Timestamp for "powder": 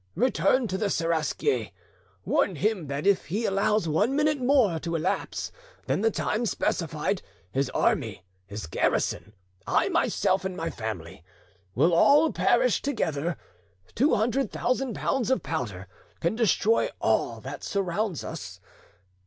15.43-15.85